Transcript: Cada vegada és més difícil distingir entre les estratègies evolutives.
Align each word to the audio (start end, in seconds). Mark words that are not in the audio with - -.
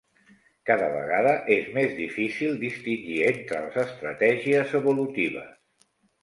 Cada 0.69 0.85
vegada 0.93 1.33
és 1.55 1.67
més 1.75 1.93
difícil 1.97 2.57
distingir 2.63 3.19
entre 3.33 3.61
les 3.67 3.79
estratègies 3.83 4.75
evolutives. 4.83 5.55